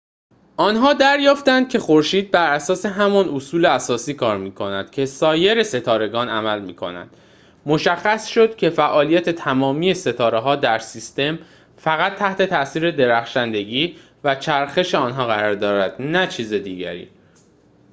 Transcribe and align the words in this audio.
آنها 0.57 0.93
دریافتند 0.93 1.69
که 1.69 1.79
خورشید 1.79 2.31
بر 2.31 2.53
اساس 2.53 2.85
همان 2.85 3.29
اصول 3.35 3.65
اساسی 3.65 4.13
کار 4.13 4.37
می‌کند 4.37 4.91
که 4.91 5.05
سایر 5.05 5.63
ستارگان 5.63 6.29
عمل 6.29 6.61
می‌کنند 6.61 7.17
مشخص 7.65 8.27
شد 8.27 8.55
که 8.55 8.69
فعالیت 8.69 9.29
تمامی 9.29 9.93
ستاره‌ها 9.93 10.55
در 10.55 10.79
سیستم 10.79 11.39
فقط 11.77 12.15
تحت 12.15 12.41
تاثیر 12.41 12.91
درخشندگی 12.91 13.95
و 14.23 14.35
چرخش 14.35 14.95
آنها 14.95 15.27
قرار 15.27 15.53
دارد 15.55 16.01
نه 16.01 16.27
چیز 16.27 16.53
دیگری 16.53 17.09